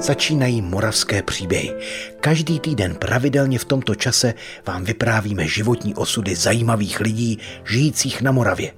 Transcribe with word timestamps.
Začínají 0.00 0.62
moravské 0.62 1.22
příběhy. 1.22 1.74
Každý 2.20 2.60
týden 2.60 2.94
pravidelně 2.94 3.58
v 3.58 3.64
tomto 3.64 3.94
čase 3.94 4.34
vám 4.66 4.84
vyprávíme 4.84 5.46
životní 5.46 5.94
osudy 5.94 6.34
zajímavých 6.34 7.00
lidí 7.00 7.38
žijících 7.64 8.22
na 8.22 8.32
Moravě. 8.32 8.72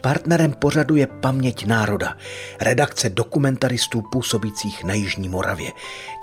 Partnerem 0.00 0.52
pořadu 0.52 0.96
je 0.96 1.06
Paměť 1.06 1.66
národa, 1.66 2.16
redakce 2.60 3.10
dokumentaristů 3.10 4.02
působících 4.12 4.84
na 4.84 4.94
Jižní 4.94 5.28
Moravě. 5.28 5.70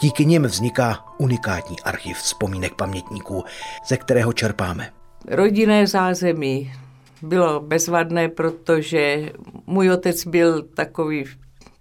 Díky 0.01 0.25
nim 0.25 0.43
vzniká 0.43 1.05
unikátní 1.17 1.79
archiv 1.79 2.17
vzpomínek 2.17 2.75
pamětníků, 2.75 3.43
ze 3.87 3.97
kterého 3.97 4.33
čerpáme. 4.33 4.89
Rodinné 5.27 5.87
zázemí 5.87 6.73
bylo 7.21 7.59
bezvadné, 7.59 8.29
protože 8.29 9.31
můj 9.67 9.91
otec 9.91 10.25
byl 10.25 10.63
takový, 10.63 11.25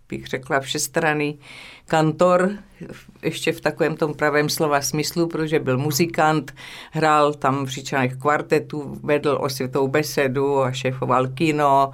bych 0.09 0.27
řekla, 0.27 0.61
všestranný 0.61 1.39
kantor, 1.87 2.51
ještě 3.23 3.53
v 3.53 3.61
takovém 3.61 3.97
tom 3.97 4.15
pravém 4.15 4.49
slova 4.49 4.81
smyslu, 4.81 5.27
protože 5.27 5.59
byl 5.59 5.79
muzikant, 5.79 6.55
hrál 6.93 7.35
tam 7.35 7.65
v 7.65 7.69
Říčanech 7.69 8.17
kvartetu, 8.17 8.99
vedl 9.03 9.39
osvětou 9.41 9.89
besedu 9.89 10.63
a 10.63 10.73
šéfoval 10.73 11.27
kino 11.27 11.91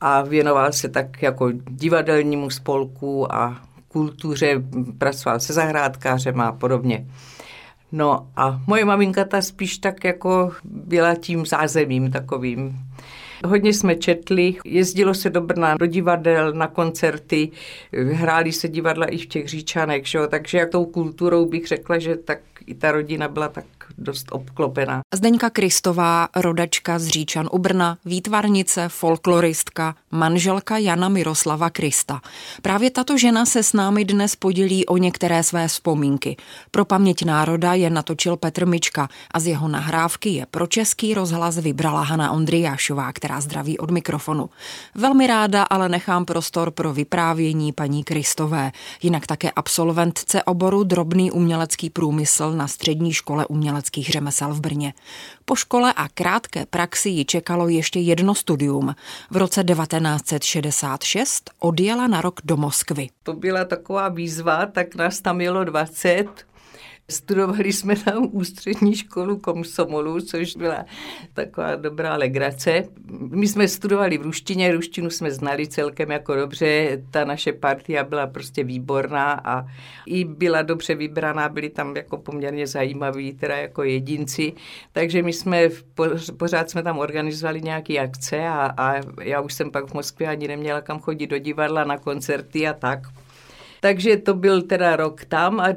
a 0.00 0.22
věnoval 0.22 0.72
se 0.72 0.88
tak 0.88 1.22
jako 1.22 1.50
divadelnímu 1.68 2.50
spolku 2.50 3.34
a 3.34 3.62
kultuře, 3.88 4.62
pracoval 4.98 5.40
se 5.40 5.52
zahrádkářem 5.52 6.40
a 6.40 6.52
podobně. 6.52 7.06
No 7.92 8.26
a 8.36 8.60
moje 8.66 8.84
maminka 8.84 9.24
ta 9.24 9.42
spíš 9.42 9.78
tak 9.78 10.04
jako 10.04 10.52
byla 10.64 11.14
tím 11.14 11.46
zázemím 11.46 12.10
takovým 12.10 12.78
Hodně 13.44 13.72
jsme 13.72 13.96
četli, 13.96 14.54
jezdilo 14.64 15.14
se 15.14 15.30
do 15.30 15.40
Brna, 15.40 15.76
do 15.76 15.86
divadel, 15.86 16.52
na 16.52 16.66
koncerty, 16.66 17.50
hráli 18.12 18.52
se 18.52 18.68
divadla 18.68 19.06
i 19.06 19.18
v 19.18 19.26
těch 19.26 19.48
říčanech, 19.48 20.06
že 20.06 20.18
jo? 20.18 20.26
takže 20.26 20.58
jak 20.58 20.70
tou 20.70 20.84
kulturou 20.84 21.46
bych 21.46 21.66
řekla, 21.66 21.98
že 21.98 22.16
tak 22.16 22.38
i 22.66 22.74
ta 22.74 22.92
rodina 22.92 23.28
byla 23.28 23.48
tak 23.48 23.64
dost 23.98 24.26
obklopená. 24.30 25.00
Zdeňka 25.14 25.50
Kristová, 25.50 26.28
rodačka 26.36 26.98
z 26.98 27.06
Říčan 27.06 27.48
u 27.52 27.58
Brna, 27.58 27.98
výtvarnice, 28.04 28.88
folkloristka, 28.88 29.94
manželka 30.10 30.78
Jana 30.78 31.08
Miroslava 31.08 31.70
Krista. 31.70 32.20
Právě 32.62 32.90
tato 32.90 33.18
žena 33.18 33.46
se 33.46 33.62
s 33.62 33.72
námi 33.72 34.04
dnes 34.04 34.36
podělí 34.36 34.86
o 34.86 34.96
některé 34.96 35.42
své 35.42 35.68
vzpomínky. 35.68 36.36
Pro 36.70 36.84
paměť 36.84 37.24
národa 37.24 37.74
je 37.74 37.90
natočil 37.90 38.36
Petr 38.36 38.66
Mička 38.66 39.08
a 39.30 39.40
z 39.40 39.46
jeho 39.46 39.68
nahrávky 39.68 40.28
je 40.28 40.46
pro 40.50 40.66
český 40.66 41.14
rozhlas 41.14 41.58
vybrala 41.58 42.02
Hana 42.02 42.32
Ondrijášová, 42.32 43.12
která 43.12 43.40
zdraví 43.40 43.78
od 43.78 43.90
mikrofonu. 43.90 44.50
Velmi 44.94 45.26
ráda 45.26 45.62
ale 45.62 45.88
nechám 45.88 46.24
prostor 46.24 46.70
pro 46.70 46.92
vyprávění 46.92 47.72
paní 47.72 48.04
Kristové, 48.04 48.72
jinak 49.02 49.26
také 49.26 49.50
absolventce 49.50 50.42
oboru 50.42 50.84
drobný 50.84 51.30
umělecký 51.30 51.90
průmysl 51.90 52.52
na 52.52 52.68
střední 52.68 53.12
škole 53.12 53.46
uměleckých 53.82 54.10
řemesel 54.10 54.54
v 54.54 54.60
Brně. 54.60 54.94
Po 55.44 55.56
škole 55.56 55.92
a 55.96 56.08
krátké 56.08 56.66
praxi 56.66 57.08
ji 57.08 57.24
čekalo 57.24 57.68
ještě 57.68 58.00
jedno 58.00 58.34
studium. 58.34 58.94
V 59.30 59.36
roce 59.36 59.64
1966 59.64 61.50
odjela 61.58 62.06
na 62.06 62.20
rok 62.20 62.40
do 62.44 62.56
Moskvy. 62.56 63.08
To 63.22 63.32
byla 63.34 63.64
taková 63.64 64.08
výzva, 64.08 64.66
tak 64.66 64.94
nás 64.94 65.20
tam 65.20 65.40
jelo 65.40 65.64
20 65.64 66.26
Studovali 67.10 67.72
jsme 67.72 67.96
tam 67.96 68.28
ústřední 68.32 68.94
školu 68.94 69.38
komsomolu, 69.38 70.20
což 70.20 70.56
byla 70.56 70.84
taková 71.34 71.76
dobrá 71.76 72.16
legrace. 72.16 72.84
My 73.30 73.48
jsme 73.48 73.68
studovali 73.68 74.18
v 74.18 74.22
ruštině, 74.22 74.72
ruštinu 74.72 75.10
jsme 75.10 75.30
znali 75.30 75.66
celkem 75.66 76.10
jako 76.10 76.34
dobře, 76.34 77.02
ta 77.10 77.24
naše 77.24 77.52
partia 77.52 78.04
byla 78.04 78.26
prostě 78.26 78.64
výborná 78.64 79.32
a 79.44 79.66
i 80.06 80.24
byla 80.24 80.62
dobře 80.62 80.94
vybraná, 80.94 81.48
byli 81.48 81.70
tam 81.70 81.96
jako 81.96 82.16
poměrně 82.16 82.66
zajímaví, 82.66 83.32
teda 83.32 83.56
jako 83.56 83.82
jedinci, 83.82 84.52
takže 84.92 85.22
my 85.22 85.32
jsme, 85.32 85.68
pořád 86.36 86.70
jsme 86.70 86.82
tam 86.82 86.98
organizovali 86.98 87.62
nějaké 87.62 87.98
akce 87.98 88.48
a, 88.48 88.74
a 88.76 88.94
já 89.22 89.40
už 89.40 89.54
jsem 89.54 89.70
pak 89.70 89.90
v 89.90 89.94
Moskvě 89.94 90.28
ani 90.28 90.48
neměla 90.48 90.80
kam 90.80 91.00
chodit 91.00 91.26
do 91.26 91.38
divadla, 91.38 91.84
na 91.84 91.98
koncerty 91.98 92.68
a 92.68 92.72
tak. 92.72 92.98
Takže 93.80 94.16
to 94.16 94.34
byl 94.34 94.62
teda 94.62 94.96
rok 94.96 95.24
tam 95.24 95.60
a 95.60 95.68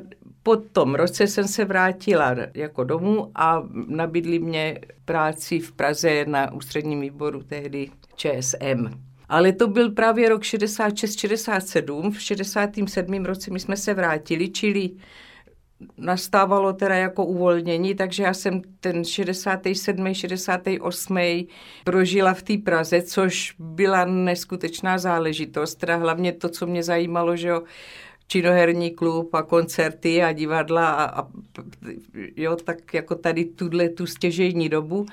po 0.46 0.56
tom 0.56 0.96
roce 0.96 1.28
jsem 1.28 1.48
se 1.48 1.66
vrátila 1.66 2.36
jako 2.54 2.84
domů 2.84 3.32
a 3.36 3.64
nabídli 3.88 4.40
mě 4.40 4.80
práci 5.06 5.60
v 5.60 5.72
Praze 5.72 6.26
na 6.28 6.54
ústředním 6.54 7.02
výboru 7.02 7.44
tehdy 7.44 7.90
ČSM. 8.16 8.90
Ale 9.30 9.54
to 9.54 9.68
byl 9.68 9.92
právě 9.92 10.30
rok 10.30 10.42
66-67. 10.42 12.12
V 12.12 12.22
67. 12.22 13.26
roce 13.26 13.52
my 13.52 13.60
jsme 13.60 13.78
se 13.78 13.94
vrátili, 13.94 14.50
čili 14.50 14.90
nastávalo 15.98 16.74
teda 16.74 16.96
jako 16.96 17.26
uvolnění, 17.26 17.96
takže 17.96 18.24
já 18.24 18.34
jsem 18.34 18.62
ten 18.80 19.04
67. 19.04 20.14
68. 20.14 21.18
prožila 21.84 22.34
v 22.34 22.44
té 22.44 22.58
Praze, 22.58 23.02
což 23.02 23.56
byla 23.60 24.06
neskutečná 24.06 24.98
záležitost. 24.98 25.76
Teda 25.76 25.96
hlavně 25.96 26.32
to, 26.32 26.50
co 26.50 26.68
mě 26.68 26.84
zajímalo, 26.84 27.36
že 27.36 27.48
jo, 27.48 27.62
činoherní 28.28 28.92
klub 28.92 29.34
a 29.34 29.44
koncerty 29.44 30.24
a 30.24 30.32
divadla 30.32 30.94
a, 30.94 31.22
a 31.22 31.28
jo, 32.36 32.56
tak 32.56 32.94
jako 32.94 33.16
tady 33.16 33.46
tuhle 33.46 33.90
tu 33.90 34.06
stěžejní 34.06 34.70
dobu. 34.70 35.06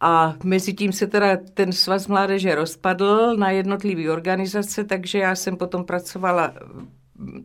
A 0.00 0.34
mezi 0.44 0.72
tím 0.74 0.92
se 0.92 1.06
teda 1.06 1.36
ten 1.54 1.72
svaz 1.72 2.06
mládeže 2.06 2.54
rozpadl 2.54 3.36
na 3.36 3.50
jednotlivé 3.50 4.10
organizace, 4.12 4.84
takže 4.84 5.18
já 5.18 5.34
jsem 5.34 5.56
potom 5.56 5.84
pracovala 5.84 6.54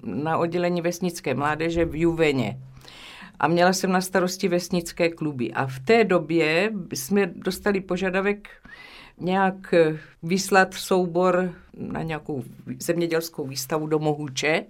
na 0.03 0.37
oddělení 0.37 0.81
vesnické 0.81 1.33
mládeže 1.33 1.85
v 1.85 1.95
Juveně. 1.95 2.57
A 3.39 3.47
měla 3.47 3.73
jsem 3.73 3.91
na 3.91 4.01
starosti 4.01 4.47
vesnické 4.47 5.09
kluby. 5.09 5.51
A 5.51 5.65
v 5.67 5.79
té 5.79 6.03
době 6.03 6.71
jsme 6.93 7.31
dostali 7.35 7.81
požadavek 7.81 8.49
nějak 9.19 9.73
eh, 9.73 9.97
vyslat 10.23 10.73
soubor 10.73 11.53
na 11.77 12.03
nějakou 12.03 12.43
zemědělskou 12.79 13.47
výstavu 13.47 13.87
do 13.87 13.99
Mohuče. 13.99 14.65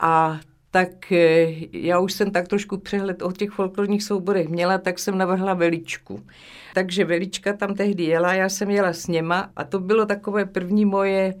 A 0.00 0.40
tak 0.70 1.12
eh, 1.12 1.52
já 1.72 1.98
už 1.98 2.12
jsem 2.12 2.30
tak 2.30 2.48
trošku 2.48 2.78
přehled 2.78 3.22
o 3.22 3.32
těch 3.32 3.50
folklorních 3.50 4.02
souborech 4.02 4.48
měla, 4.48 4.78
tak 4.78 4.98
jsem 4.98 5.18
navrhla 5.18 5.54
veličku. 5.54 6.22
Takže 6.74 7.04
velička 7.04 7.52
tam 7.52 7.74
tehdy 7.74 8.04
jela, 8.04 8.34
já 8.34 8.48
jsem 8.48 8.70
jela 8.70 8.92
s 8.92 9.06
něma 9.06 9.50
a 9.56 9.64
to 9.64 9.80
bylo 9.80 10.06
takové 10.06 10.44
první 10.44 10.84
moje 10.84 11.34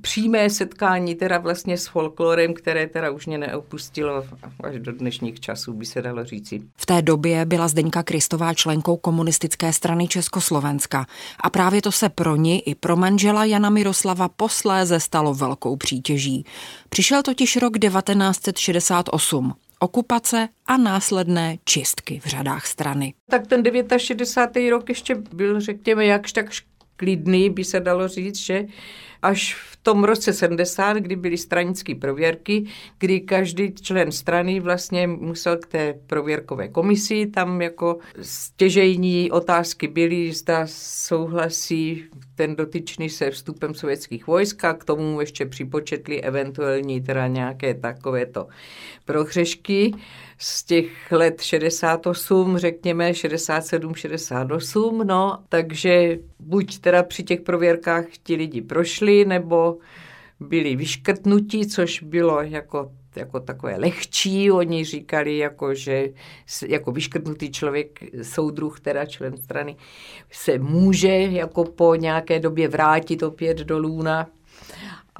přímé 0.00 0.50
setkání 0.50 1.14
teda 1.14 1.38
vlastně 1.38 1.78
s 1.78 1.86
folklorem, 1.86 2.54
které 2.54 2.86
teda 2.86 3.10
už 3.10 3.26
mě 3.26 3.38
neopustilo 3.38 4.24
až 4.62 4.78
do 4.78 4.92
dnešních 4.92 5.40
časů, 5.40 5.72
by 5.72 5.86
se 5.86 6.02
dalo 6.02 6.24
říci. 6.24 6.62
V 6.76 6.86
té 6.86 7.02
době 7.02 7.44
byla 7.44 7.68
Zdeňka 7.68 8.02
Kristová 8.02 8.54
členkou 8.54 8.96
komunistické 8.96 9.72
strany 9.72 10.08
Československa 10.08 11.06
a 11.40 11.50
právě 11.50 11.82
to 11.82 11.92
se 11.92 12.08
pro 12.08 12.36
ní 12.36 12.68
i 12.68 12.74
pro 12.74 12.96
manžela 12.96 13.44
Jana 13.44 13.70
Miroslava 13.70 14.28
posléze 14.28 15.00
stalo 15.00 15.34
velkou 15.34 15.76
přítěží. 15.76 16.44
Přišel 16.88 17.22
totiž 17.22 17.56
rok 17.56 17.78
1968 17.78 19.54
okupace 19.80 20.48
a 20.66 20.76
následné 20.76 21.56
čistky 21.64 22.20
v 22.24 22.26
řadách 22.26 22.66
strany. 22.66 23.14
Tak 23.30 23.46
ten 23.46 23.62
69. 23.96 24.70
rok 24.70 24.88
ještě 24.88 25.14
byl, 25.14 25.60
řekněme, 25.60 26.06
jakž 26.06 26.32
tak 26.32 26.46
klidný, 27.00 27.50
by 27.50 27.64
se 27.64 27.80
dalo 27.80 28.08
říct, 28.08 28.36
že 28.36 28.66
až 29.22 29.54
v 29.54 29.76
tom 29.82 30.04
roce 30.04 30.32
70, 30.32 30.96
kdy 30.96 31.16
byly 31.16 31.36
stranické 31.36 31.94
prověrky, 31.94 32.64
kdy 32.98 33.20
každý 33.20 33.74
člen 33.74 34.12
strany 34.12 34.60
vlastně 34.60 35.06
musel 35.06 35.56
k 35.56 35.66
té 35.66 35.94
prověrkové 36.06 36.68
komisi, 36.68 37.26
tam 37.26 37.62
jako 37.62 37.98
stěžejní 38.22 39.30
otázky 39.30 39.88
byly, 39.88 40.32
zda 40.32 40.66
souhlasí 40.66 42.04
ten 42.40 42.56
dotyčný 42.56 43.10
se 43.10 43.30
vstupem 43.30 43.74
sovětských 43.74 44.26
vojsk 44.26 44.64
a 44.64 44.74
k 44.74 44.84
tomu 44.84 45.20
ještě 45.20 45.46
připočetli 45.46 46.22
eventuální 46.22 47.00
teda 47.00 47.26
nějaké 47.26 47.74
takovéto 47.74 48.48
prohřešky 49.04 49.92
z 50.38 50.64
těch 50.64 51.12
let 51.12 51.40
68, 51.40 52.58
řekněme 52.58 53.14
67, 53.14 53.94
68, 53.94 55.06
no, 55.06 55.38
takže 55.48 56.18
buď 56.38 56.78
teda 56.78 57.02
při 57.02 57.22
těch 57.22 57.40
prověrkách 57.40 58.04
ti 58.22 58.34
lidi 58.34 58.62
prošli, 58.62 59.24
nebo 59.24 59.78
byli 60.40 60.76
vyškrtnutí, 60.76 61.66
což 61.66 62.02
bylo 62.02 62.42
jako 62.42 62.92
jako 63.16 63.40
takové 63.40 63.76
lehčí. 63.76 64.50
Oni 64.50 64.84
říkali, 64.84 65.38
jako, 65.38 65.74
že 65.74 66.08
jako 66.66 66.92
vyškrtnutý 66.92 67.50
člověk, 67.50 68.00
soudruh, 68.22 68.80
teda 68.80 69.06
člen 69.06 69.36
strany, 69.36 69.76
se 70.30 70.58
může 70.58 71.08
jako 71.08 71.64
po 71.64 71.94
nějaké 71.94 72.40
době 72.40 72.68
vrátit 72.68 73.22
opět 73.22 73.58
do 73.58 73.78
Lůna. 73.78 74.28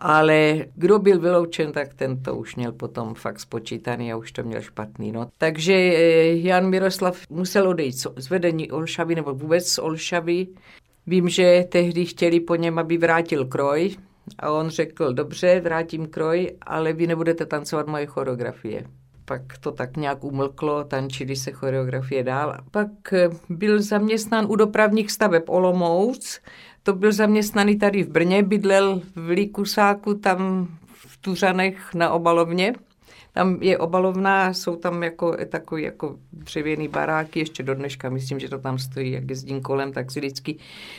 Ale 0.02 0.64
kdo 0.74 0.98
byl 0.98 1.20
vyloučen, 1.20 1.72
tak 1.72 1.94
ten 1.94 2.22
to 2.22 2.36
už 2.36 2.56
měl 2.56 2.72
potom 2.72 3.14
fakt 3.14 3.40
spočítaný 3.40 4.12
a 4.12 4.16
už 4.16 4.32
to 4.32 4.42
měl 4.42 4.60
špatný. 4.60 5.12
No. 5.12 5.30
Takže 5.38 5.72
eh, 5.72 6.36
Jan 6.36 6.70
Miroslav 6.70 7.18
musel 7.30 7.68
odejít 7.68 8.06
z 8.16 8.30
vedení 8.30 8.70
Olšavy 8.70 9.14
nebo 9.14 9.34
vůbec 9.34 9.68
z 9.68 9.78
Olšavy. 9.78 10.46
Vím, 11.06 11.28
že 11.28 11.64
tehdy 11.68 12.06
chtěli 12.06 12.40
po 12.40 12.56
něm, 12.56 12.78
aby 12.78 12.98
vrátil 12.98 13.44
kroj, 13.44 13.96
A 14.38 14.50
on 14.50 14.68
řekl, 14.68 15.12
dobře, 15.12 15.60
vrátím 15.60 16.06
kroj, 16.06 16.50
ale 16.62 16.92
vy 16.92 17.06
nebudete 17.06 17.46
tancovat 17.46 17.86
moje 17.86 18.06
choreografie. 18.06 18.84
Pak 19.24 19.58
to 19.58 19.72
tak 19.72 19.96
nějak 19.96 20.24
umlklo, 20.24 20.84
tančili 20.84 21.36
se 21.36 21.52
choreografie 21.52 22.22
dál. 22.22 22.56
Pak 22.70 22.88
byl 23.48 23.82
zaměstnán 23.82 24.46
u 24.48 24.56
dopravních 24.56 25.10
staveb 25.10 25.42
Olomouc, 25.48 26.40
to 26.82 26.92
byl 26.92 27.12
zaměstnaný 27.12 27.78
tady 27.78 28.02
v 28.02 28.08
Brně, 28.08 28.42
bydlel 28.42 29.02
v 29.16 29.28
Líkusáku, 29.28 30.14
tam 30.14 30.68
v 30.86 31.16
Tuřanech 31.16 31.94
na 31.94 32.10
obalovně. 32.10 32.72
Tam 33.32 33.58
je 33.60 33.78
obalovná, 33.78 34.52
jsou 34.52 34.76
tam 34.76 35.02
jako 35.02 35.36
takový 35.48 35.82
jako 35.82 36.16
dřevěný 36.32 36.88
baráky, 36.88 37.38
ještě 37.38 37.62
do 37.62 37.74
dneška 37.74 38.10
myslím, 38.10 38.40
že 38.40 38.48
to 38.48 38.58
tam 38.58 38.78
stojí, 38.78 39.12
jak 39.12 39.30
jezdím 39.30 39.60
kolem, 39.60 39.92
tak 39.92 40.10
si 40.10 40.20
vždycky 40.20 40.56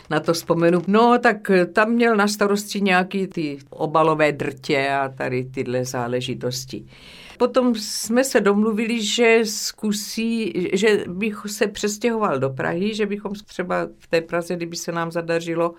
na 0.10 0.20
to 0.20 0.34
vzpomenu. 0.34 0.82
No, 0.88 1.20
tak 1.20 1.52
tam 1.74 1.92
měl 1.92 2.16
na 2.16 2.28
starosti 2.28 2.82
nějaký 2.82 3.28
ty 3.28 3.58
obalové 3.70 4.32
drtě 4.32 4.90
a 4.90 5.10
tady 5.10 5.44
tyhle 5.44 5.86
záležitosti. 5.86 6.86
Potom 7.38 7.76
jsme 7.76 8.24
se 8.24 8.42
domluvili, 8.42 9.02
že 9.06 9.40
zkusí, 9.44 10.54
že 10.74 11.04
bych 11.08 11.42
se 11.48 11.68
přestěhoval 11.68 12.40
do 12.40 12.50
Prahy, 12.50 12.96
že 12.96 13.06
bychom 13.06 13.34
třeba 13.46 13.88
v 14.00 14.08
té 14.08 14.22
Praze, 14.22 14.56
kdyby 14.56 14.76
se 14.76 14.92
nám 14.92 15.12
zadařilo, 15.12 15.74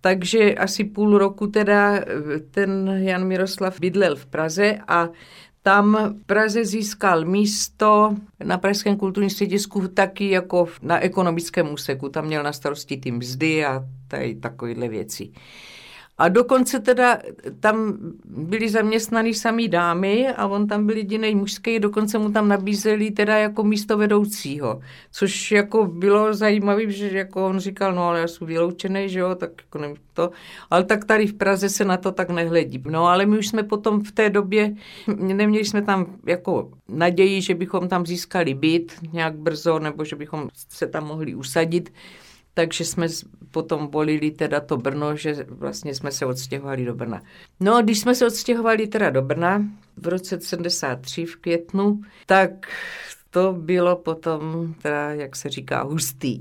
takže 0.00 0.54
asi 0.54 0.84
půl 0.84 1.18
roku 1.18 1.46
teda 1.46 2.00
ten 2.50 2.98
Jan 3.02 3.24
Miroslav 3.24 3.80
bydlel 3.80 4.16
v 4.16 4.26
Praze 4.26 4.78
a 4.88 5.08
tam 5.62 6.14
v 6.22 6.26
Praze 6.26 6.64
získal 6.64 7.24
místo 7.24 8.14
na 8.44 8.58
Pražském 8.58 8.96
kulturním 8.96 9.30
středisku 9.30 9.88
taky 9.88 10.30
jako 10.30 10.68
na 10.82 11.00
ekonomickém 11.00 11.72
úseku. 11.72 12.08
Tam 12.08 12.26
měl 12.26 12.42
na 12.42 12.52
starosti 12.52 12.96
ty 12.96 13.10
mzdy 13.10 13.64
a 13.64 13.84
tady 14.08 14.34
takovéhle 14.34 14.88
věci. 14.88 15.30
A 16.20 16.28
dokonce 16.28 16.80
teda 16.80 17.18
tam 17.60 17.96
byli 18.24 18.68
zaměstnaný 18.68 19.34
samý 19.34 19.68
dámy 19.68 20.28
a 20.28 20.46
on 20.46 20.66
tam 20.66 20.86
byl 20.86 20.96
jediný 20.96 21.34
mužský, 21.34 21.78
dokonce 21.78 22.18
mu 22.18 22.32
tam 22.32 22.48
nabízeli 22.48 23.10
teda 23.10 23.38
jako 23.38 23.64
místo 23.64 23.98
vedoucího, 23.98 24.80
což 25.12 25.52
jako 25.52 25.86
bylo 25.86 26.34
zajímavé, 26.34 26.90
že 26.90 27.10
jako 27.10 27.46
on 27.46 27.58
říkal, 27.58 27.94
no 27.94 28.02
ale 28.08 28.20
já 28.20 28.28
jsem 28.28 28.46
vyloučený, 28.46 29.08
že 29.08 29.18
jo, 29.18 29.34
tak 29.34 29.50
jako 29.58 29.78
nevím 29.78 29.96
to, 30.14 30.30
ale 30.70 30.84
tak 30.84 31.04
tady 31.04 31.26
v 31.26 31.34
Praze 31.34 31.68
se 31.68 31.84
na 31.84 31.96
to 31.96 32.12
tak 32.12 32.30
nehledí. 32.30 32.82
No 32.86 33.06
ale 33.06 33.26
my 33.26 33.38
už 33.38 33.48
jsme 33.48 33.62
potom 33.62 34.04
v 34.04 34.12
té 34.12 34.30
době, 34.30 34.74
neměli 35.16 35.64
jsme 35.64 35.82
tam 35.82 36.06
jako 36.26 36.70
naději, 36.88 37.42
že 37.42 37.54
bychom 37.54 37.88
tam 37.88 38.06
získali 38.06 38.54
byt 38.54 38.92
nějak 39.12 39.34
brzo, 39.34 39.78
nebo 39.78 40.04
že 40.04 40.16
bychom 40.16 40.48
se 40.68 40.86
tam 40.86 41.06
mohli 41.06 41.34
usadit, 41.34 41.92
takže 42.54 42.84
jsme 42.84 43.06
potom 43.50 43.86
volili 43.86 44.30
teda 44.30 44.60
to 44.60 44.76
Brno, 44.76 45.16
že 45.16 45.46
vlastně 45.48 45.94
jsme 45.94 46.12
se 46.12 46.26
odstěhovali 46.26 46.84
do 46.84 46.94
Brna. 46.94 47.22
No 47.60 47.76
a 47.76 47.82
když 47.82 48.00
jsme 48.00 48.14
se 48.14 48.26
odstěhovali 48.26 48.86
teda 48.86 49.10
do 49.10 49.22
Brna 49.22 49.62
v 49.96 50.08
roce 50.08 50.40
73 50.40 51.26
v 51.26 51.36
květnu, 51.36 52.00
tak 52.26 52.50
to 53.30 53.52
bylo 53.58 53.96
potom, 53.96 54.74
teda, 54.82 55.10
jak 55.10 55.36
se 55.36 55.48
říká, 55.48 55.82
hustý. 55.82 56.40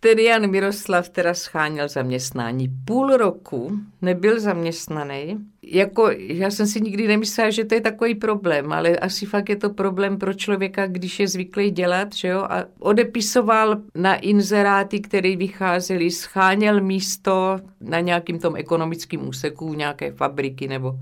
Ten 0.00 0.18
Jan 0.18 0.50
Miroslav 0.50 1.08
teda 1.08 1.34
scháněl 1.34 1.88
zaměstnání. 1.88 2.68
Půl 2.84 3.16
roku 3.16 3.78
nebyl 4.02 4.40
zaměstnaný. 4.40 5.38
Jako, 5.62 6.10
já 6.18 6.50
jsem 6.50 6.66
si 6.66 6.80
nikdy 6.80 7.08
nemyslela, 7.08 7.50
že 7.50 7.64
to 7.64 7.74
je 7.74 7.80
takový 7.80 8.14
problém, 8.14 8.72
ale 8.72 8.96
asi 8.96 9.26
fakt 9.26 9.48
je 9.48 9.56
to 9.56 9.70
problém 9.70 10.18
pro 10.18 10.34
člověka, 10.34 10.86
když 10.86 11.20
je 11.20 11.28
zvyklý 11.28 11.70
dělat, 11.70 12.14
že 12.14 12.28
jo? 12.28 12.46
A 12.50 12.64
odepisoval 12.78 13.76
na 13.94 14.16
inzeráty, 14.16 15.00
které 15.00 15.36
vycházely, 15.36 16.10
scháněl 16.10 16.80
místo 16.80 17.58
na 17.80 18.00
nějakým 18.00 18.38
tom 18.38 18.56
ekonomickém 18.56 19.28
úseku 19.28 19.74
nějaké 19.74 20.12
fabriky 20.12 20.68
nebo 20.68 20.94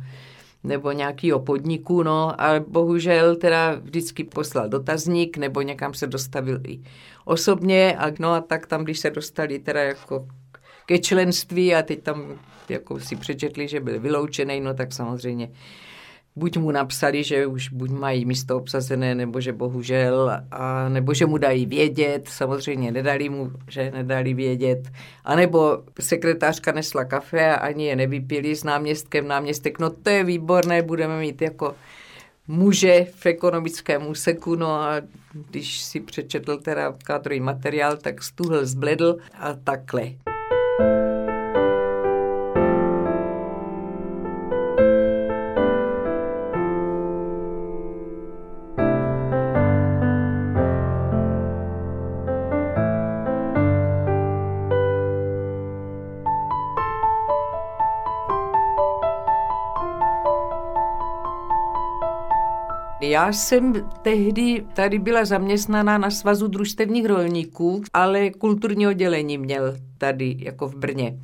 nebo 0.64 0.92
nějakého 0.92 1.40
podniku, 1.40 2.02
no, 2.02 2.40
ale 2.40 2.60
bohužel 2.60 3.36
teda 3.36 3.74
vždycky 3.74 4.24
poslal 4.24 4.68
dotazník, 4.68 5.36
nebo 5.36 5.62
někam 5.62 5.94
se 5.94 6.06
dostavil 6.06 6.60
i 6.68 6.80
osobně, 7.24 7.96
a 7.98 8.06
no 8.18 8.32
a 8.32 8.40
tak 8.40 8.66
tam, 8.66 8.84
když 8.84 8.98
se 8.98 9.10
dostali 9.10 9.58
teda 9.58 9.82
jako 9.82 10.28
ke 10.86 10.98
členství 10.98 11.74
a 11.74 11.82
teď 11.82 12.02
tam 12.02 12.38
jako 12.68 13.00
si 13.00 13.16
přečetli, 13.16 13.68
že 13.68 13.80
byl 13.80 14.00
vyloučený, 14.00 14.60
no 14.60 14.74
tak 14.74 14.92
samozřejmě 14.92 15.50
buď 16.37 16.56
mu 16.56 16.71
napsali, 16.71 17.25
že 17.25 17.47
už 17.47 17.69
buď 17.69 17.91
mají 17.91 18.25
místo 18.25 18.56
obsazené, 18.56 19.15
nebo 19.15 19.41
že 19.41 19.53
bohužel, 19.53 20.43
a 20.50 20.88
nebo 20.88 21.15
že 21.15 21.27
mu 21.27 21.38
dají 21.38 21.67
vědět, 21.67 22.29
samozřejmě 22.29 22.93
nedali 22.93 23.29
mu, 23.29 23.50
že 23.69 23.91
nedali 23.91 24.35
vědět, 24.35 24.88
anebo 25.25 25.82
sekretářka 26.00 26.73
nesla 26.73 27.05
kafe 27.05 27.50
a 27.50 27.55
ani 27.55 27.87
je 27.87 27.97
nevypili 27.97 28.56
s 28.56 28.65
náměstkem, 28.65 29.29
náměstek, 29.29 29.79
no 29.79 29.91
to 29.91 30.11
je 30.11 30.25
výborné, 30.25 30.82
budeme 30.82 31.21
mít 31.21 31.43
jako 31.43 31.75
muže 32.49 33.06
v 33.15 33.27
ekonomickém 33.27 34.06
úseku, 34.06 34.55
no 34.55 34.75
a 34.75 35.00
když 35.50 35.81
si 35.81 36.00
přečetl 36.00 36.56
teda 36.56 36.94
kádrový 37.05 37.41
materiál, 37.41 37.97
tak 37.97 38.23
stuhl 38.23 38.67
zbledl 38.67 39.17
a 39.35 39.55
takhle. 39.55 40.30
Já 63.10 63.32
jsem 63.32 63.72
tehdy 64.02 64.64
tady 64.74 64.98
byla 64.98 65.24
zaměstnaná 65.24 65.98
na 65.98 66.10
svazu 66.10 66.48
družstevních 66.48 67.06
rolníků, 67.06 67.82
ale 67.94 68.30
kulturní 68.30 68.86
oddělení 68.86 69.38
měl 69.38 69.76
tady 69.98 70.36
jako 70.38 70.68
v 70.68 70.74
Brně. 70.74 71.18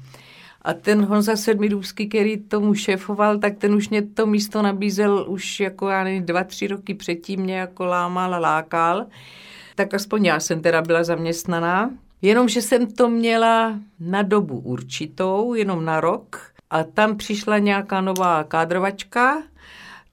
A 0.62 0.72
ten 0.74 1.04
Honza 1.04 1.36
Sedmidůvský, 1.36 2.08
který 2.08 2.36
tomu 2.36 2.74
šéfoval, 2.74 3.38
tak 3.38 3.58
ten 3.58 3.74
už 3.74 3.88
mě 3.88 4.02
to 4.02 4.26
místo 4.26 4.62
nabízel 4.62 5.24
už 5.28 5.60
jako 5.60 5.88
já 5.88 6.04
nevím, 6.04 6.24
dva, 6.24 6.44
tři 6.44 6.66
roky 6.66 6.94
předtím 6.94 7.40
mě 7.40 7.56
jako 7.56 7.86
lámal 7.86 8.34
a 8.34 8.38
lákal. 8.38 9.06
Tak 9.74 9.94
aspoň 9.94 10.24
já 10.24 10.40
jsem 10.40 10.60
teda 10.60 10.82
byla 10.82 11.04
zaměstnaná. 11.04 11.90
Jenomže 12.22 12.62
jsem 12.62 12.86
to 12.86 13.08
měla 13.08 13.78
na 14.00 14.22
dobu 14.22 14.58
určitou, 14.58 15.54
jenom 15.54 15.84
na 15.84 16.00
rok. 16.00 16.40
A 16.70 16.84
tam 16.84 17.16
přišla 17.16 17.58
nějaká 17.58 18.00
nová 18.00 18.44
kádrovačka, 18.44 19.42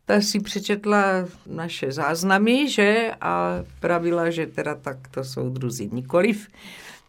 ta 0.05 0.21
si 0.21 0.39
přečetla 0.39 1.03
naše 1.47 1.91
záznamy, 1.91 2.69
že, 2.69 3.11
a 3.21 3.63
pravila, 3.79 4.29
že 4.29 4.47
teda 4.47 4.75
tak 4.75 5.07
to 5.07 5.23
jsou 5.23 5.49
druzí 5.49 5.89
nikoliv. 5.93 6.47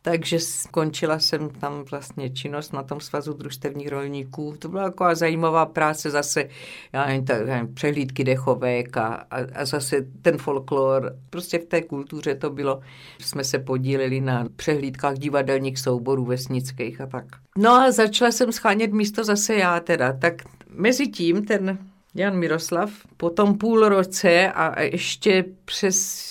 Takže 0.03 0.41
skončila 0.41 1.19
jsem 1.19 1.49
tam 1.49 1.85
vlastně 1.91 2.31
činnost 2.31 2.73
na 2.73 2.83
tom 2.83 3.01
svazu 3.01 3.33
družstevních 3.33 3.89
rolníků. 3.89 4.55
To 4.59 4.69
byla 4.69 4.85
taková 4.85 5.15
zajímavá 5.15 5.67
práce 5.67 6.11
zase, 6.11 6.49
já 6.93 7.07
nevím, 7.07 7.25
tak, 7.25 7.41
já 7.47 7.55
nevím, 7.55 7.75
přehlídky 7.75 8.25
dechovek 8.25 8.97
a, 8.97 9.07
a, 9.07 9.37
a 9.55 9.65
zase 9.65 10.07
ten 10.23 10.39
folklor. 10.39 11.17
Prostě 11.31 11.59
v 11.59 11.65
té 11.65 11.83
kultuře 11.83 12.35
to 12.35 12.51
bylo, 12.51 12.81
jsme 13.19 13.45
se 13.45 13.59
podíleli 13.59 14.21
na 14.21 14.49
přehlídkách 14.57 15.19
divadelních 15.19 15.79
souborů 15.79 16.25
vesnických 16.25 17.01
a 17.01 17.07
tak. 17.07 17.25
No 17.59 17.71
a 17.71 17.91
začala 17.91 18.33
jsem 18.33 18.53
schánět 18.53 18.93
místo 18.93 19.25
zase 19.25 19.55
já 19.55 19.81
teda. 19.81 20.13
Tak 20.13 20.43
mezi 20.69 21.07
tím 21.07 21.45
ten 21.45 21.79
Jan 22.14 22.38
Miroslav. 22.38 22.90
Po 23.16 23.30
tom 23.30 23.59
půl 23.59 23.88
roce 23.88 24.52
a 24.52 24.83
ještě 24.83 25.44
přes, 25.64 26.30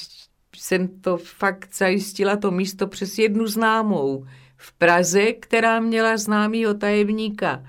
jsem 0.56 0.88
to 0.88 1.18
fakt 1.18 1.76
zajistila 1.76 2.38
to 2.38 2.52
místo 2.52 2.88
přes 2.88 3.18
jednu 3.18 3.48
známou 3.48 4.26
v 4.58 4.74
Praze, 4.74 5.34
která 5.34 5.80
měla 5.80 6.18
známýho 6.18 6.74
tajemníka 6.74 7.64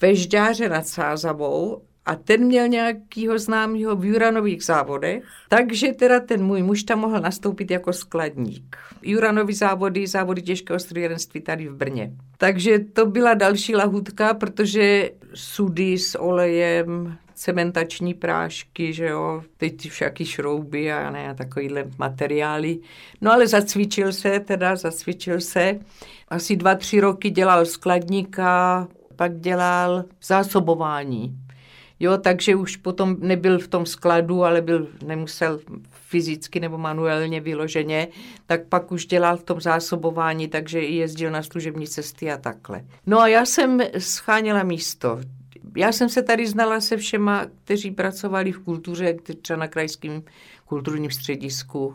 Vežďáře 0.00 0.68
nad 0.68 0.86
Sázavou 0.86 1.82
a 2.06 2.16
ten 2.16 2.44
měl 2.44 2.68
nějakýho 2.68 3.38
známého 3.38 3.96
v 3.96 4.04
Juranových 4.04 4.64
závodech, 4.64 5.24
takže 5.48 5.92
teda 5.92 6.20
ten 6.20 6.44
můj 6.44 6.62
muž 6.62 6.82
tam 6.82 6.98
mohl 6.98 7.20
nastoupit 7.20 7.70
jako 7.70 7.92
skladník. 7.92 8.76
Juranový 9.02 9.54
závody, 9.54 10.06
závody 10.06 10.42
těžkého 10.42 10.78
strojírenství 10.78 11.40
tady 11.40 11.68
v 11.68 11.74
Brně. 11.74 12.12
Takže 12.38 12.78
to 12.78 13.06
byla 13.06 13.34
další 13.34 13.76
lahutka, 13.76 14.34
protože 14.34 15.10
sudy 15.34 15.98
s 15.98 16.18
olejem, 16.18 17.18
cementační 17.38 18.14
prášky, 18.14 18.92
že 18.92 19.06
jo, 19.06 19.42
teď 19.56 19.90
všaký 19.90 20.24
šrouby 20.24 20.92
a 20.92 21.10
ne, 21.10 21.30
a 21.30 21.34
takovýhle 21.34 21.84
materiály. 21.98 22.78
No 23.20 23.32
ale 23.32 23.46
zacvičil 23.46 24.12
se, 24.12 24.40
teda 24.40 24.76
zacvičil 24.76 25.40
se. 25.40 25.78
Asi 26.28 26.56
dva, 26.56 26.74
tři 26.74 27.00
roky 27.00 27.30
dělal 27.30 27.66
skladníka, 27.66 28.88
pak 29.16 29.40
dělal 29.40 30.04
zásobování. 30.22 31.38
Jo, 32.00 32.18
takže 32.18 32.54
už 32.54 32.76
potom 32.76 33.16
nebyl 33.20 33.58
v 33.58 33.68
tom 33.68 33.86
skladu, 33.86 34.44
ale 34.44 34.62
byl, 34.62 34.88
nemusel 35.06 35.60
fyzicky 35.90 36.60
nebo 36.60 36.78
manuálně 36.78 37.40
vyloženě, 37.40 38.08
tak 38.46 38.66
pak 38.68 38.92
už 38.92 39.06
dělal 39.06 39.36
v 39.36 39.42
tom 39.42 39.60
zásobování, 39.60 40.48
takže 40.48 40.80
jezdil 40.80 41.30
na 41.30 41.42
služební 41.42 41.86
cesty 41.86 42.32
a 42.32 42.36
takhle. 42.36 42.84
No 43.06 43.20
a 43.20 43.28
já 43.28 43.44
jsem 43.44 43.80
scháněla 43.98 44.62
místo. 44.62 45.20
Já 45.78 45.92
jsem 45.92 46.08
se 46.08 46.22
tady 46.22 46.46
znala 46.46 46.80
se 46.80 46.96
všema, 46.96 47.46
kteří 47.64 47.90
pracovali 47.90 48.52
v 48.52 48.58
kultuře, 48.58 49.16
třeba 49.42 49.58
na 49.58 49.68
krajském 49.68 50.22
kulturním 50.64 51.10
středisku. 51.10 51.94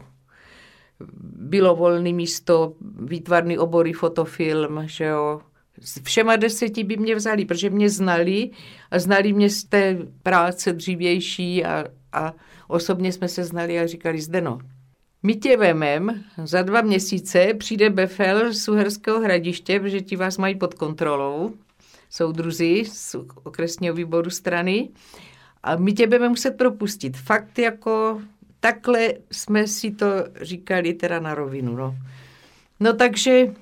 Bylo 1.24 1.76
volné 1.76 2.14
místo, 2.14 2.74
výtvarný 3.00 3.58
obory, 3.58 3.94
fotofilm, 3.94 4.84
že 4.86 5.06
jo, 5.06 5.42
všema 6.04 6.36
deseti 6.36 6.84
by 6.84 6.98
mě 6.98 7.16
vzali, 7.16 7.46
protože 7.46 7.70
mě 7.70 7.90
znali 7.90 8.50
a 8.92 9.00
znali 9.00 9.34
mě 9.34 9.50
z 9.50 9.64
té 9.64 9.98
práce 10.24 10.74
dřívější 10.74 11.66
a, 11.66 11.86
a 12.14 12.34
osobně 12.68 13.12
jsme 13.12 13.28
se 13.28 13.44
znali 13.44 13.80
a 13.80 13.88
říkali, 13.88 14.22
Zdeno, 14.22 14.60
my 15.24 15.36
tě 15.36 15.58
vemem, 15.58 16.24
za 16.44 16.62
dva 16.62 16.82
měsíce 16.82 17.54
přijde 17.54 17.90
Befel 17.90 18.54
z 18.54 18.68
Uherského 18.68 19.20
hradiště, 19.20 19.80
protože 19.80 20.02
ti 20.02 20.16
vás 20.16 20.38
mají 20.38 20.56
pod 20.56 20.74
kontrolou, 20.74 21.54
soudruzi 22.14 22.84
z 22.86 23.16
okresního 23.44 23.96
výboru 23.96 24.30
strany 24.30 24.90
a 25.64 25.76
my 25.76 25.94
tě 25.94 26.08
budeme 26.08 26.30
muset 26.30 26.52
propustit. 26.52 27.18
Fakt 27.18 27.60
jako 27.60 28.22
takhle 28.60 29.14
jsme 29.32 29.68
si 29.68 29.92
to 29.92 30.06
říkali 30.42 30.94
teda 30.94 31.20
na 31.20 31.36
rovinu. 31.36 31.76
No, 31.76 31.96
no 32.80 32.94
takže 32.94 33.54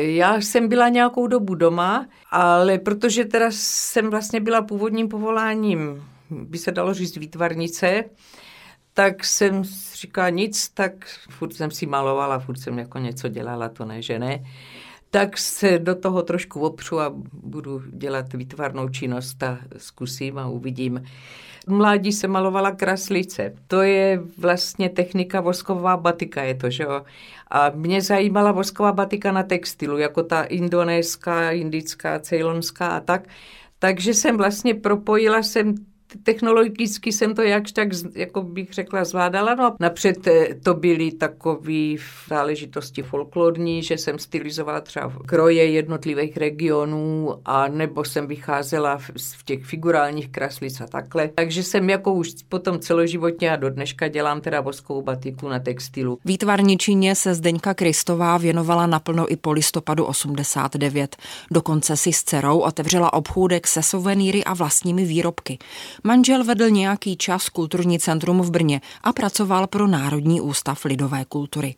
já 0.00 0.36
jsem 0.36 0.68
byla 0.68 0.88
nějakou 0.88 1.26
dobu 1.26 1.54
doma, 1.54 2.06
ale 2.30 2.78
protože 2.78 3.24
teda 3.24 3.46
jsem 3.50 4.10
vlastně 4.10 4.40
byla 4.40 4.62
původním 4.62 5.08
povoláním, 5.08 6.04
by 6.30 6.58
se 6.58 6.72
dalo 6.72 6.94
říct 6.94 7.16
výtvarnice, 7.16 8.04
tak 8.94 9.24
jsem 9.24 9.64
říkala 9.94 10.28
nic, 10.28 10.68
tak 10.68 10.92
furt 11.30 11.54
jsem 11.54 11.70
si 11.70 11.86
malovala, 11.86 12.38
furt 12.38 12.58
jsem 12.58 12.78
jako 12.78 12.98
něco 12.98 13.28
dělala, 13.28 13.68
to 13.68 13.84
ne, 13.84 14.02
že 14.02 14.18
ne. 14.18 14.44
Tak 15.16 15.38
se 15.38 15.78
do 15.78 15.94
toho 15.94 16.22
trošku 16.22 16.60
opřu 16.60 17.00
a 17.00 17.12
budu 17.32 17.82
dělat 17.90 18.32
výtvarnou 18.32 18.88
činnost 18.88 19.42
a 19.42 19.58
zkusím 19.76 20.38
a 20.38 20.48
uvidím. 20.48 21.02
Mládí 21.66 22.12
se 22.12 22.28
malovala 22.28 22.70
kraslice. 22.70 23.54
To 23.66 23.82
je 23.82 24.22
vlastně 24.38 24.88
technika 24.88 25.40
vosková 25.40 25.96
batika, 25.96 26.42
je 26.42 26.54
to, 26.54 26.70
že 26.70 26.82
jo. 26.82 27.02
A 27.50 27.70
mě 27.70 28.02
zajímala 28.02 28.52
vosková 28.52 28.92
batika 28.92 29.32
na 29.32 29.42
textilu, 29.42 29.98
jako 29.98 30.22
ta 30.22 30.42
indonéská, 30.42 31.50
indická, 31.50 32.18
ceylonská 32.18 32.88
a 32.88 33.00
tak. 33.00 33.28
Takže 33.78 34.14
jsem 34.14 34.36
vlastně 34.36 34.74
propojila 34.74 35.42
jsem 35.42 35.74
technologicky 36.22 37.12
jsem 37.12 37.34
to 37.34 37.42
jakž 37.42 37.72
tak, 37.72 37.88
jako 38.14 38.42
bych 38.42 38.72
řekla, 38.72 39.04
zvládala. 39.04 39.54
No 39.54 39.76
napřed 39.80 40.26
eh, 40.26 40.54
to 40.62 40.74
byly 40.74 41.12
takové 41.12 41.94
záležitosti 42.28 43.02
folklorní, 43.02 43.82
že 43.82 43.98
jsem 43.98 44.18
stylizovala 44.18 44.80
třeba 44.80 45.12
kroje 45.26 45.70
jednotlivých 45.70 46.36
regionů 46.36 47.34
a 47.44 47.68
nebo 47.68 48.04
jsem 48.04 48.26
vycházela 48.26 48.98
v, 48.98 49.10
v 49.16 49.44
těch 49.44 49.64
figurálních 49.64 50.28
kraslic 50.28 50.80
a 50.80 50.86
takhle. 50.86 51.28
Takže 51.34 51.62
jsem 51.62 51.90
jako 51.90 52.12
už 52.12 52.32
potom 52.48 52.78
celoživotně 52.78 53.52
a 53.52 53.56
do 53.56 53.70
dneška 53.70 54.08
dělám 54.08 54.40
teda 54.40 54.60
voskou 54.60 55.02
batiku 55.02 55.48
na 55.48 55.58
textilu. 55.58 56.18
Výtvarničině 56.24 57.14
se 57.14 57.34
Zdeňka 57.34 57.74
Kristová 57.74 58.38
věnovala 58.38 58.86
naplno 58.86 59.32
i 59.32 59.36
po 59.36 59.52
listopadu 59.52 60.04
89. 60.04 61.16
Dokonce 61.50 61.96
si 61.96 62.12
s 62.12 62.22
dcerou 62.22 62.58
otevřela 62.58 63.12
obchůdek 63.12 63.66
se 63.66 63.82
suvenýry 63.82 64.44
a 64.44 64.54
vlastními 64.54 65.04
výrobky. 65.04 65.58
Manžel 66.04 66.44
vedl 66.44 66.70
nějaký 66.70 67.16
čas 67.16 67.48
kulturní 67.48 67.98
centrum 67.98 68.40
v 68.40 68.50
Brně 68.50 68.80
a 69.02 69.12
pracoval 69.12 69.66
pro 69.66 69.86
Národní 69.86 70.40
ústav 70.40 70.84
lidové 70.84 71.24
kultury. 71.24 71.74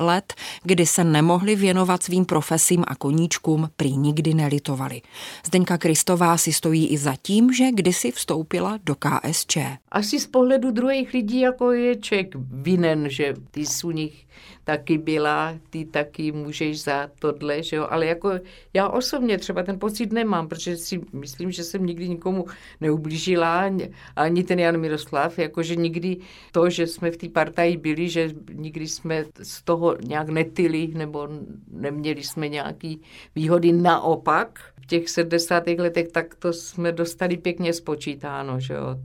Let, 0.00 0.34
kdy 0.62 0.86
se 0.86 1.04
nemohli 1.04 1.56
věnovat 1.56 2.02
svým 2.02 2.24
profesím 2.24 2.84
a 2.86 2.94
koníčkům, 2.94 3.70
prý 3.76 3.96
nikdy 3.96 4.34
nelitovali. 4.34 5.02
Zdeňka 5.46 5.78
Kristová 5.78 6.36
si 6.36 6.52
stojí 6.52 6.88
i 6.88 6.98
za 6.98 7.14
tím, 7.22 7.52
že 7.52 7.72
kdysi 7.72 8.10
vstoupila 8.10 8.78
do 8.84 8.94
KSČ. 8.94 9.58
Asi 9.90 10.20
z 10.20 10.26
pohledu 10.26 10.70
druhých 10.70 11.12
lidí 11.12 11.40
jako 11.40 11.72
je 11.72 11.96
člověk 11.96 12.34
vinen, 12.50 13.10
že 13.10 13.34
ty 13.50 13.66
z 13.66 13.82
nich 13.82 14.26
taky 14.64 14.98
byla, 14.98 15.54
ty 15.70 15.84
taky 15.84 16.32
můžeš 16.32 16.82
za 16.82 17.10
tohle, 17.18 17.62
že 17.62 17.76
jo, 17.76 17.86
ale 17.90 18.06
jako 18.06 18.30
já 18.74 18.88
osobně 18.88 19.38
třeba 19.38 19.62
ten 19.62 19.78
pocit 19.78 20.12
nemám, 20.12 20.48
protože 20.48 20.76
si 20.76 21.00
myslím, 21.12 21.50
že 21.50 21.64
jsem 21.64 21.86
nikdy 21.86 22.08
nikomu 22.08 22.46
neublížila, 22.80 23.70
ani 24.16 24.44
ten 24.44 24.58
Jan 24.58 24.78
Miroslav, 24.78 25.38
jakože 25.38 25.76
nikdy 25.76 26.16
to, 26.52 26.70
že 26.70 26.86
jsme 26.86 27.10
v 27.10 27.16
té 27.16 27.28
partaji 27.28 27.76
byli, 27.76 28.08
že 28.08 28.30
nikdy 28.52 28.88
jsme 28.88 29.24
z 29.42 29.62
toho 29.62 29.81
nějak 30.02 30.28
netyli, 30.28 30.88
nebo 30.94 31.28
neměli 31.70 32.22
jsme 32.22 32.48
nějaký 32.48 33.00
výhody 33.34 33.72
naopak, 33.72 34.58
v 34.82 34.86
těch 34.86 35.08
70. 35.08 35.66
letech, 35.66 36.08
tak 36.08 36.34
to 36.34 36.52
jsme 36.52 36.92
dostali 36.92 37.36
pěkně 37.36 37.72
spočítáno, 37.72 38.60
že 38.60 38.74
jo. 38.74 38.96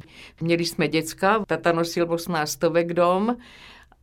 Měli 0.41 0.65
jsme 0.65 0.87
děcka, 0.87 1.43
tata 1.47 1.71
nosil 1.71 2.07
18 2.09 2.49
stovek 2.51 2.93
dom, 2.93 3.37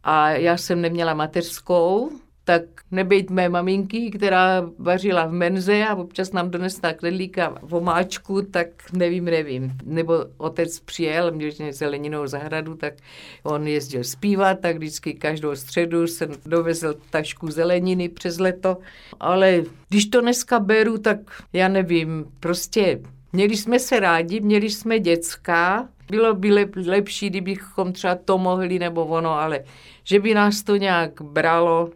a 0.04 0.30
já 0.30 0.56
jsem 0.56 0.80
neměla 0.80 1.14
mateřskou, 1.14 2.10
tak 2.44 2.62
nebejt 2.90 3.30
mé 3.30 3.48
maminky, 3.48 4.10
která 4.10 4.70
vařila 4.78 5.26
v 5.26 5.32
menze 5.32 5.84
a 5.84 5.94
občas 5.94 6.32
nám 6.32 6.50
donesla 6.50 6.92
kledlíka 6.92 7.58
v 7.62 7.74
omáčku, 7.74 8.42
tak 8.42 8.66
nevím, 8.92 9.24
nevím. 9.24 9.72
Nebo 9.84 10.14
otec 10.36 10.80
přijel, 10.80 11.32
měl 11.32 11.50
zeleninou 11.70 12.26
zahradu, 12.26 12.74
tak 12.74 12.94
on 13.42 13.66
jezdil 13.66 14.04
zpívat, 14.04 14.60
tak 14.60 14.76
vždycky 14.76 15.14
každou 15.14 15.56
středu 15.56 16.06
jsem 16.06 16.30
dovezl 16.46 16.94
tašku 17.10 17.50
zeleniny 17.50 18.08
přes 18.08 18.38
leto. 18.38 18.78
Ale 19.20 19.62
když 19.88 20.06
to 20.06 20.20
dneska 20.20 20.60
beru, 20.60 20.98
tak 20.98 21.18
já 21.52 21.68
nevím, 21.68 22.24
prostě 22.40 23.00
měli 23.32 23.56
jsme 23.56 23.78
se 23.78 24.00
rádi, 24.00 24.40
měli 24.40 24.70
jsme 24.70 24.98
děcka, 24.98 25.88
bylo 26.10 26.34
by 26.34 26.52
lep, 26.52 26.76
lepší, 26.86 27.30
kdybychom 27.30 27.92
třeba 27.92 28.14
to 28.14 28.38
mohli 28.38 28.78
nebo 28.78 29.04
ono, 29.04 29.30
ale 29.30 29.64
že 30.04 30.20
by 30.20 30.34
nás 30.34 30.62
to 30.62 30.76
nějak 30.76 31.22
bralo. 31.22 31.90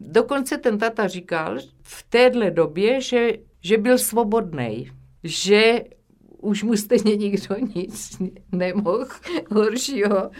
Dokonce 0.00 0.58
ten 0.58 0.78
tata 0.78 1.08
říkal 1.08 1.58
v 1.82 2.02
téhle 2.08 2.50
době, 2.50 3.00
že, 3.00 3.32
že 3.60 3.78
byl 3.78 3.98
svobodný, 3.98 4.90
že 5.24 5.82
už 6.44 6.62
mu 6.62 6.76
stejně 6.76 7.16
nikdo 7.16 7.54
nic 7.74 8.22
nemohl 8.52 9.06
horšího. 9.50 10.30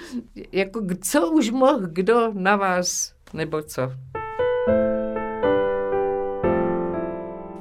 Jako 0.53 0.81
co 1.03 1.31
už 1.31 1.51
mohl 1.51 1.81
kdo 1.87 2.33
na 2.33 2.57
vás, 2.57 3.15
nebo 3.33 3.63
co? 3.63 3.83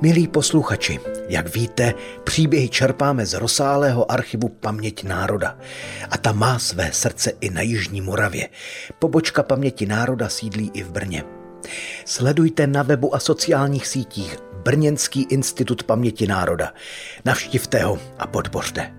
Milí 0.01 0.27
posluchači, 0.27 1.00
jak 1.29 1.55
víte, 1.55 1.93
příběhy 2.23 2.69
čerpáme 2.69 3.25
z 3.25 3.33
rozsáhlého 3.33 4.12
archivu 4.12 4.50
Paměť 4.50 5.03
národa. 5.03 5.57
A 6.09 6.17
ta 6.17 6.31
má 6.31 6.59
své 6.59 6.91
srdce 6.91 7.31
i 7.41 7.50
na 7.50 7.62
Jižní 7.62 8.01
Moravě. 8.01 8.50
Pobočka 9.00 9.43
Paměti 9.43 9.85
národa 9.85 10.29
sídlí 10.29 10.71
i 10.73 10.83
v 10.83 10.91
Brně. 10.91 11.23
Sledujte 12.05 12.67
na 12.67 12.84
webu 12.84 13.15
a 13.15 13.20
sociálních 13.20 13.88
sítích 13.88 14.38
Brněnský 14.63 15.24
institut 15.24 15.84
paměti 15.84 16.27
národa. 16.27 16.74
Navštivte 17.25 17.84
ho 17.84 18.00
a 18.20 18.27
podpořte. 18.27 18.93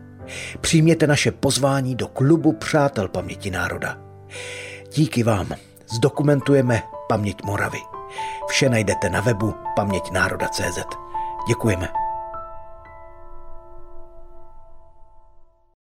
Přijměte 0.61 1.07
naše 1.07 1.31
pozvání 1.31 1.95
do 1.95 2.09
klubu 2.09 2.53
Přátel 2.53 3.09
paměti 3.09 3.51
národa. 3.51 3.99
Díky 4.95 5.23
vám 5.23 5.47
zdokumentujeme 5.95 6.83
paměť 7.09 7.43
Moravy. 7.43 7.79
Vše 8.49 8.69
najdete 8.69 9.11
na 9.11 9.21
webu 9.21 9.55
paměťnároda.cz. 9.77 10.79
Děkujeme. 11.49 12.04